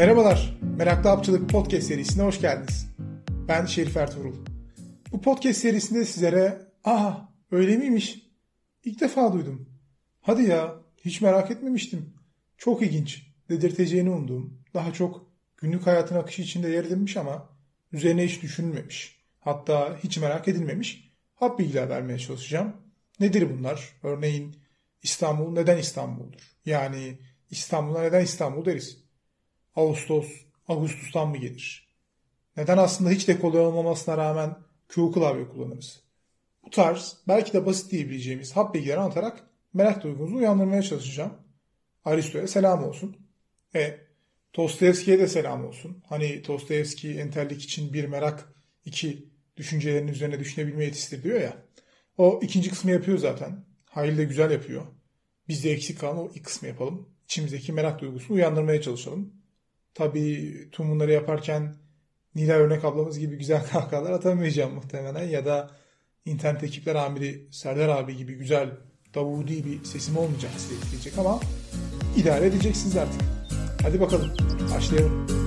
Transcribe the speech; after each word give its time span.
Merhabalar, 0.00 0.58
Meraklı 0.76 1.10
Apçılık 1.10 1.50
Podcast 1.50 1.86
serisine 1.86 2.22
hoş 2.22 2.40
geldiniz. 2.40 2.88
Ben 3.48 3.66
Şerif 3.66 3.96
Ertuğrul. 3.96 4.34
Bu 5.12 5.20
podcast 5.20 5.60
serisinde 5.60 6.04
sizlere 6.04 6.62
''Aha 6.84 7.32
öyle 7.50 7.76
miymiş? 7.76 8.18
İlk 8.84 9.00
defa 9.00 9.32
duydum. 9.32 9.68
Hadi 10.20 10.42
ya, 10.42 10.74
hiç 11.04 11.20
merak 11.20 11.50
etmemiştim. 11.50 12.14
Çok 12.58 12.82
ilginç.'' 12.82 13.34
dedirteceğini 13.48 14.10
umduğum, 14.10 14.62
daha 14.74 14.92
çok 14.92 15.26
günlük 15.56 15.86
hayatın 15.86 16.16
akışı 16.16 16.42
içinde 16.42 16.68
yer 16.68 16.84
edinmiş 16.84 17.16
ama 17.16 17.48
üzerine 17.92 18.24
hiç 18.24 18.42
düşünülmemiş, 18.42 19.22
hatta 19.40 19.98
hiç 20.04 20.18
merak 20.18 20.48
edilmemiş 20.48 21.10
hap 21.34 21.58
bilgiler 21.58 21.88
vermeye 21.88 22.18
çalışacağım. 22.18 22.72
Nedir 23.20 23.58
bunlar? 23.58 23.88
Örneğin 24.02 24.56
İstanbul 25.02 25.52
neden 25.52 25.78
İstanbul'dur? 25.78 26.56
Yani 26.64 27.18
İstanbul'a 27.50 28.02
neden 28.02 28.24
İstanbul 28.24 28.64
deriz? 28.64 29.09
Ağustos, 29.76 30.26
Ağustos'tan 30.68 31.28
mı 31.28 31.36
gelir? 31.36 31.88
Neden 32.56 32.78
aslında 32.78 33.10
hiç 33.10 33.28
dekolu 33.28 33.58
olmamasına 33.58 34.16
rağmen 34.16 34.56
Q 34.88 35.12
klavye 35.12 35.48
kullanırız? 35.48 36.00
Bu 36.64 36.70
tarz 36.70 37.16
belki 37.28 37.52
de 37.52 37.66
basit 37.66 37.90
diyebileceğimiz 37.90 38.56
hap 38.56 38.74
bilgileri 38.74 38.98
anlatarak 38.98 39.46
merak 39.74 40.02
duygunuzu 40.02 40.36
uyandırmaya 40.36 40.82
çalışacağım. 40.82 41.32
Aristo'ya 42.04 42.48
selam 42.48 42.84
olsun. 42.84 43.16
E, 43.74 44.00
Dostoyevski'ye 44.56 45.18
de 45.18 45.26
selam 45.28 45.64
olsun. 45.64 46.02
Hani 46.08 46.44
Dostoyevski 46.46 47.10
entellik 47.18 47.62
için 47.62 47.92
bir 47.92 48.04
merak, 48.04 48.54
iki 48.84 49.28
düşüncelerin 49.56 50.08
üzerine 50.08 50.40
düşünebilme 50.40 50.84
yetisidir 50.84 51.22
diyor 51.22 51.40
ya. 51.40 51.56
O 52.18 52.40
ikinci 52.42 52.70
kısmı 52.70 52.90
yapıyor 52.90 53.18
zaten. 53.18 53.64
Hayli 53.90 54.18
de 54.18 54.24
güzel 54.24 54.50
yapıyor. 54.50 54.82
Biz 55.48 55.64
de 55.64 55.70
eksik 55.70 56.00
kalan 56.00 56.18
o 56.18 56.30
ilk 56.34 56.44
kısmı 56.44 56.68
yapalım. 56.68 57.08
İçimizdeki 57.24 57.72
merak 57.72 58.00
duygusunu 58.00 58.36
uyandırmaya 58.36 58.82
çalışalım. 58.82 59.39
Tabii 59.94 60.68
tüm 60.72 60.90
bunları 60.90 61.12
yaparken 61.12 61.76
Nilay 62.34 62.60
Örnek 62.60 62.84
ablamız 62.84 63.18
gibi 63.18 63.36
güzel 63.36 63.66
kahkahalar 63.72 64.10
atamayacağım 64.10 64.74
muhtemelen 64.74 65.24
ya 65.24 65.44
da 65.44 65.70
internet 66.24 66.62
ekipler 66.62 66.94
amiri 66.94 67.48
Serdar 67.50 67.88
abi 67.88 68.16
gibi 68.16 68.34
güzel 68.34 68.70
davudi 69.14 69.64
bir 69.64 69.84
sesim 69.84 70.16
olmayacak 70.16 70.50
size 70.56 70.74
etkileyecek 70.74 71.18
ama 71.18 71.40
idare 72.16 72.46
edeceksiniz 72.46 72.96
artık. 72.96 73.20
Hadi 73.82 74.00
bakalım 74.00 74.30
başlayalım. 74.74 75.39